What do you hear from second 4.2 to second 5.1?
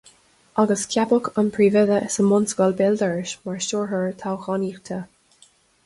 toghchánaíochta.